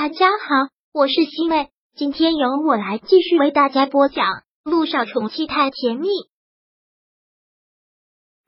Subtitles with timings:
[0.00, 4.26] 大家好，我是西妹，今天由我来继续为大家播讲
[4.62, 6.06] 《路上宠妻太甜蜜》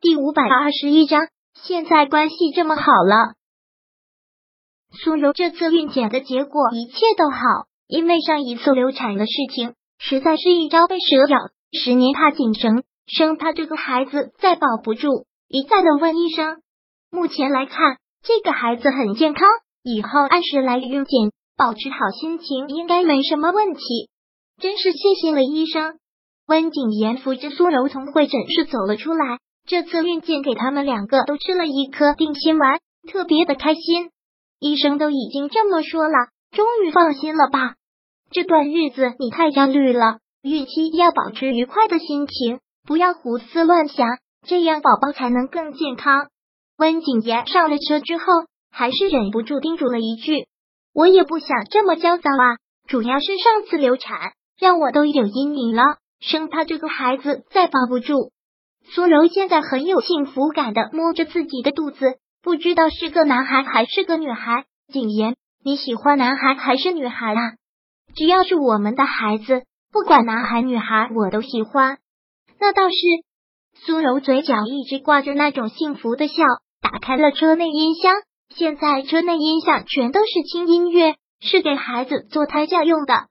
[0.01, 1.27] 第五百二十一章。
[1.61, 3.35] 现在关系这么好了，
[4.93, 7.39] 苏柔这次孕检的结果一切都好，
[7.89, 11.37] 因为上一次流产的事情实在是一朝被蛇咬，
[11.73, 16.63] 十年怕井绳，生怕这个孩子再保不住，一再的问医生。
[17.11, 19.49] 目前来看，这个孩子很健康。
[19.83, 24.09] 以后按时来孕检，保持好心情，应该没什么问题。
[24.63, 25.99] 真是谢谢了医生。
[26.47, 29.39] 温景言扶着苏柔从会诊室走了出来。
[29.67, 32.81] 这次孕检给他们两个都吃了一颗定心丸，
[33.13, 34.09] 特别的开心。
[34.59, 36.15] 医生都已经这么说了，
[36.51, 37.75] 终于放心了吧？
[38.31, 44.09] 这段日子你太焦虑了，孕期要保持愉快的心情，不要胡思乱想，
[44.47, 46.29] 这样宝宝才能更健康。
[46.79, 48.25] 温景言上了车之后。
[48.73, 50.47] 还是忍不住叮嘱了一句
[50.95, 52.57] ：“我也不想这么焦躁啊，
[52.89, 55.83] 主要是上次流产让我都有阴影了，
[56.21, 58.33] 生怕这个孩子再保不住。”
[58.93, 64.65] 苏柔现在很有幸福感的摸着自己的肚子，不知道是个男孩还是个女孩。
[64.93, 67.53] 景言，你喜欢男孩还是女孩啊？
[68.15, 71.99] 只要是我们的孩子，不管男孩女孩，我都喜欢。
[72.59, 72.95] 那倒是。
[73.87, 76.43] 苏柔嘴角一直挂着那种幸福的笑，
[76.83, 78.13] 打开了车内音箱。
[78.57, 83.29] 现在车内音响全都是轻音乐，是给孩子做胎教用的。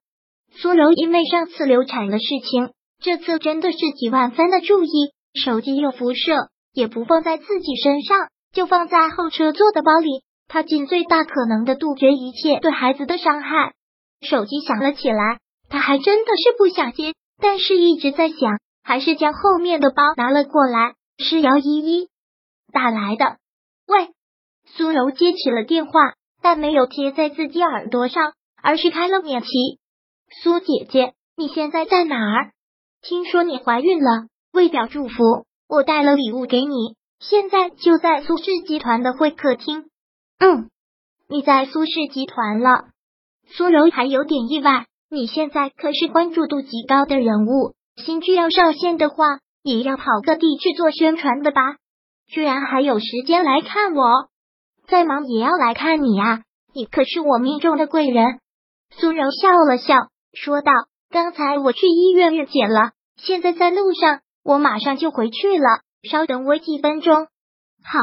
[0.52, 4.90] 苏柔因为上次流产的事情，这次真的是几万分的注意，
[5.40, 13.74] 手机有辐射，也不放在自己身上，就放在后车座的包里，怕尽最大可能的杜绝一切对孩子的伤害。
[14.22, 20.96] 手机响了起来，他还真的是不想接，但是一直在想，还是将后面的包拿了过来。
[21.22, 22.08] 是姚依依
[22.72, 23.38] 打来的，
[23.88, 24.10] 喂。
[24.76, 25.92] 苏柔接起了电话，
[26.42, 29.48] 但没有贴在自己耳朵上，而是开了免提。
[30.42, 32.52] 苏姐姐，你现在在哪儿？
[33.02, 36.96] 听说你怀孕了，为表祝福，我带了礼物给你。
[37.20, 39.86] 现在就在苏氏集团的会客厅。
[40.40, 40.70] 嗯，
[41.28, 42.86] 你在苏氏集团了？
[43.48, 44.86] 苏柔还有点意外。
[45.12, 51.78] 你现在可是关注度极高的人物，新剧要上线的话，也要跑各地去做宣传的吧？
[52.28, 54.29] 居然还有时间来看我！
[54.90, 56.42] 再忙也要来看你啊！
[56.74, 58.40] 你可是我命中的贵人。
[58.90, 59.96] 苏柔笑了笑，
[60.34, 60.72] 说道
[61.10, 65.82] ：“刚才我去医院孕检了，现在在路上，我马上就回去了。
[66.10, 67.28] 稍等我几分钟。”
[67.86, 68.00] 好，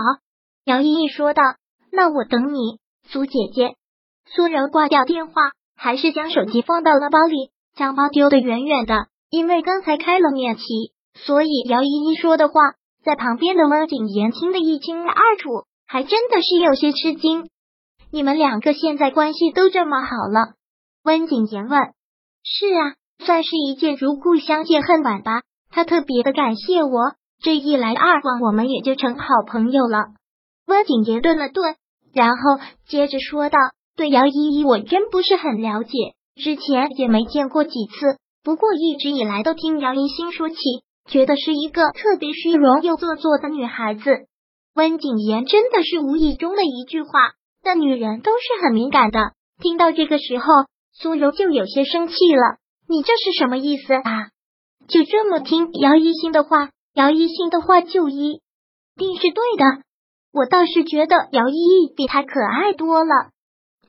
[0.65, 1.43] 姚依依说道
[1.91, 3.75] ：“那我等你，苏姐姐。”
[4.27, 9.09] 苏柔挂掉电话，还是将手机放到了包里，将包丢得远远的。
[9.29, 10.63] 因为刚才开了免提，
[11.15, 12.55] 所以姚依依说的话，
[13.05, 15.66] 在旁边的温景言听得一清二楚。
[15.87, 17.49] 还真的是有些吃惊，
[18.11, 20.55] 你们两个现在关系都这么好了？
[21.05, 21.81] 温景言问。
[22.43, 25.43] 是啊，算是一见如故，相见恨晚吧。
[25.71, 30.09] 他特别的感谢我，这一来二往，我们也就成好朋友了。
[30.67, 31.77] 温景言顿了顿，
[32.13, 32.59] 然后
[32.89, 33.59] 接着说道
[33.97, 35.93] ：“对姚依依，我真不是很了解，
[36.35, 40.57] 之前也没见过几次，不过一直以来都听姚一心说起，
[41.09, 44.27] 觉得是一个特别虚荣又做作的女孩子。”
[44.77, 47.09] 温景言真的是无意中的一句话，
[47.63, 49.33] 但女人都是很敏感的。
[49.59, 50.45] 听到这个时候，
[50.93, 52.59] 苏柔就有些生气了。
[52.87, 54.29] 你这是什么意思啊？
[54.87, 56.69] 就这么听姚一星的话？
[56.93, 58.43] 姚一星的话就一
[58.97, 59.83] 定是对的？
[60.31, 63.31] 我倒是觉得姚依依比他可爱多了。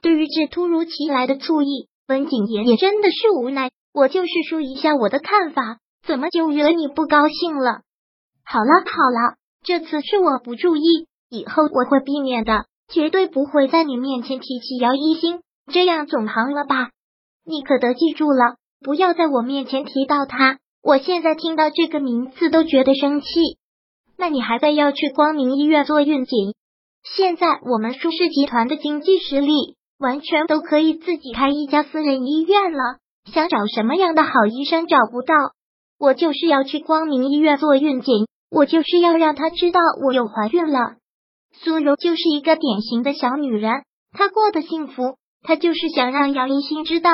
[0.02, 3.72] 对于这突如其来的醋意，温景言也真的是无奈。
[3.94, 7.82] 我就是说一下我的看法，怎么就惹你不高兴了？
[8.46, 9.36] 好了好了。
[9.64, 15.42] 这次是我不注意，以后我会避免的，绝对不会在你面前提起姚一星，
[15.72, 16.92] 这样总行了吧？
[17.46, 20.60] 你可得记住了，不要在我面前提到他。
[20.84, 23.28] 我现在听到这个名字都觉得生气。
[24.18, 26.54] 那你还在要去光明医院做孕检？
[27.04, 33.00] 现在我们舒氏集团的经济实力完全都可以自己开一家私人医院了，
[33.34, 35.34] 想找什么样的好医生找不到？
[36.00, 38.16] 我就是要去光明医院做孕检。
[38.50, 40.96] 我就是要让他知道我又怀孕了。
[41.54, 47.12] 苏柔就是一个典型的小女人，她过得幸福，她就是想让姚一星知道。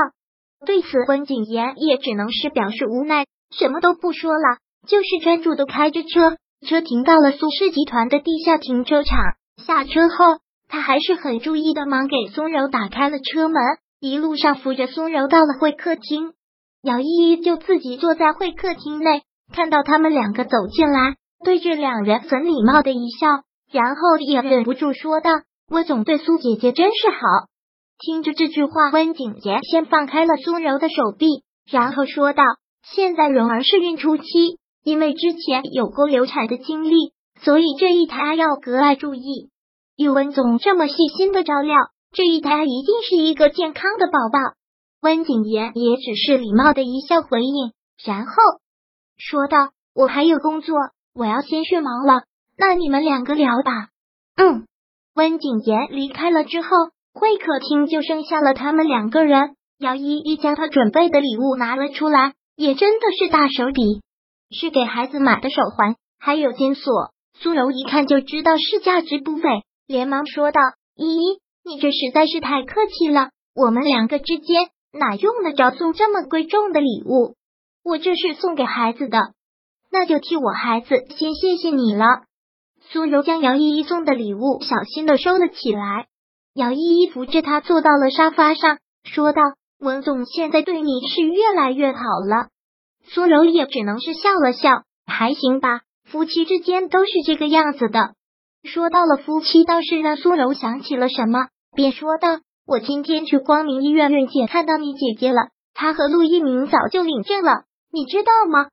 [0.65, 4.57] 对此，温景言也只能是表示无奈，什么都不说了，
[4.88, 6.38] 就是专注的开着车。
[6.65, 9.19] 车停到了苏氏集团的地下停车场，
[9.65, 10.39] 下车后，
[10.69, 13.62] 他还是很注意的，忙给苏柔打开了车门，
[14.00, 16.33] 一路上扶着苏柔到了会客厅。
[16.81, 21.15] 姚依依就自己坐在会客厅内，看到他们两个走进来。
[21.43, 23.27] 对着两人很礼貌的一笑，
[23.71, 25.29] 然后也忍不住说道
[25.69, 27.17] ：“我总对苏姐姐真是好。”
[27.99, 32.43] 听着这句话，温景言先放开了苏柔的手臂，然后说道
[32.83, 34.23] ：“现在蓉儿是孕初期，
[34.83, 39.49] 因为之前有过流产的经历，所以这一胎要格外注意。
[39.95, 41.77] 有温总这么细心的照料，
[42.11, 44.39] 这一胎一定是一个健康的宝宝。”
[45.01, 47.73] 温景言也只是礼貌的一笑回应，
[48.05, 48.33] 然后
[49.17, 49.57] 说道
[49.93, 50.75] ：“我还有工作，
[51.13, 52.24] 我要先去忙了。
[52.57, 53.89] 那你们两个聊吧。”
[54.38, 54.65] 嗯。
[55.15, 56.68] 温景言离开了之后，
[57.13, 59.56] 会客厅就剩下了他们两个人。
[59.77, 64.01] 姚依依将他准备的礼物拿了出来，也真的是大手笔，
[64.50, 67.12] 是给孩子买的手环，还有金锁。
[67.36, 70.62] 苏柔一看就知道是价值不菲，连忙说道
[70.95, 77.36] ：“依依，你这实在是太客气了，我们两个之间哪用得着送这么贵重的礼物？
[77.83, 79.19] 我这是送给孩子的，
[79.93, 82.23] 那就替我孩子先谢谢你了。”
[82.91, 86.07] 苏柔将姚依依送的礼物小心的收了起来，
[86.55, 89.41] 姚依依扶着他坐到了沙发上，说道
[89.79, 92.47] ：“文总现在对你是越来越好了。”
[93.05, 98.15] 苏柔也只能是笑了笑，还行吧，夫妻之间都是这个样子的。
[98.63, 108.69] 说到了夫妻，倒是让苏柔想起了什么，便说道：“我今天去光明医院孕检，看到你姐姐了，她和陆一鸣早就领证了，你知道吗？”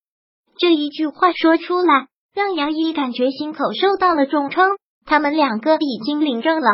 [0.61, 2.07] 这一句话说出来。
[2.33, 4.77] 让杨一感觉心口受到了重创。
[5.05, 6.69] 他们两个已经领证了，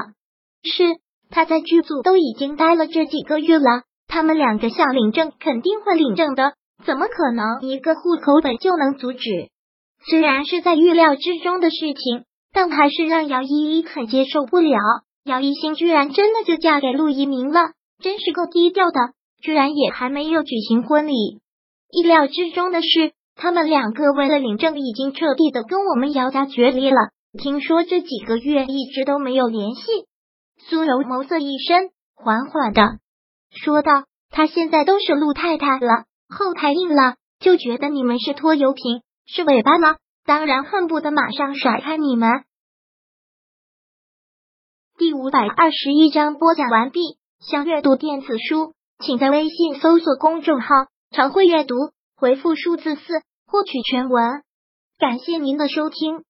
[0.63, 0.85] 是
[1.31, 3.85] 他在剧组都已经待了这几个月了。
[4.07, 6.53] 他们两个想领证，肯定会领证的，
[6.85, 9.49] 怎么可能一个户口本就能阻止？
[10.11, 14.79] 虽然是在预料之中的事情，但还是让姚依依很接受不了。
[15.25, 17.71] 姚一星居然真的就嫁给陆一鸣了，
[18.03, 21.41] 真是够低调的，居然也还没有举行婚礼。
[21.91, 23.16] 意料之中的是。
[23.37, 26.97] 他们两个为了领证，已经彻底的跟我们姚家决裂了。
[27.39, 29.83] 听说这几个月一直都没有联系。
[30.59, 32.99] 苏柔眸色一深，缓缓的
[33.51, 39.97] 说道：“他现在都是陆太太了，后台硬了，就觉得你们是拖油瓶，是尾巴吗？
[40.25, 42.31] 当然恨不得马上甩开你们。”
[44.97, 47.01] 第五百二十一章播讲完毕。
[47.39, 50.69] 想阅读电子书，请在微信搜索公众号
[51.13, 51.75] “常会阅读”。
[52.17, 53.03] 回复数字四
[53.47, 54.43] 获取全文，
[54.99, 56.25] 感谢您的收听。